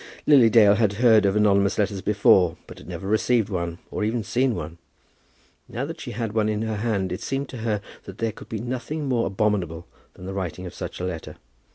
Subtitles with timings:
[0.25, 4.23] Lily Dale had heard of anonymous letters before, but had never received one, or even
[4.23, 4.79] seen one.
[5.69, 8.49] Now that she had one in her hand, it seemed to her that there could
[8.49, 9.85] be nothing more abominable
[10.15, 11.35] than the writing of such a letter.